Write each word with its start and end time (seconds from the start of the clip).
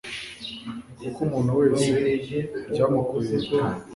Koko 0.99 1.19
umuntu 1.25 1.51
wese 1.59 1.91
byamukuye 2.71 3.25
umutima 3.31 3.67